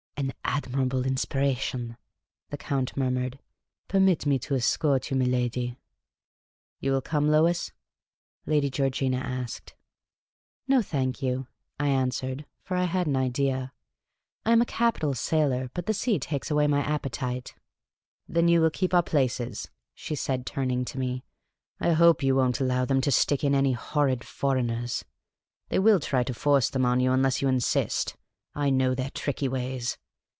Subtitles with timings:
[0.21, 0.33] "An
[0.67, 1.97] admirable inspiration,"
[2.51, 3.39] the Count murmured.
[3.63, 5.77] *' Permit me to escort you, miladi.""
[6.81, 7.71] You will come, Lois?"
[8.45, 9.73] Lady Georgina asked.
[10.67, 11.47] No, thank you,"
[11.79, 13.73] I answered, for I had an idea."
[14.45, 17.55] I am a capital sailor, but the sea takes away my appetite.""
[18.29, 21.23] Then you '11 keep our places," she said, turning to me."
[21.79, 25.03] I hope you won't allow them to stick in any horrid for eigners!
[25.69, 28.15] They will try to force them on you unless you insist.
[28.37, 29.97] / know their tricky ways.